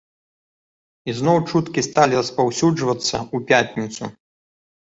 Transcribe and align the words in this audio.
Ізноў 1.11 1.37
чуткі 1.51 1.79
сталі 1.89 2.13
распаўсюджвацца 2.21 3.15
ў 3.35 3.37
пятніцу. 3.53 4.03